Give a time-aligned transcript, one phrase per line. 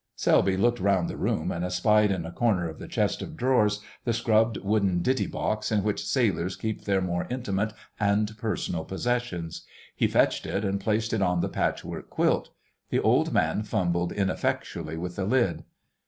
[0.15, 3.81] Selby looked round the room, and espied on a corner of the chest of drawers
[4.03, 9.63] the scrubbed wooden "ditty box" in which sailors keep their more intimate and personal possessions:
[9.95, 12.49] he fetched it and placed it on the patchwork quilt;
[12.89, 15.65] the old man fumbled ineffectually with the lid.